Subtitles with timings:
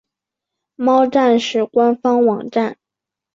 [0.75, 2.75] 猫战士官方网站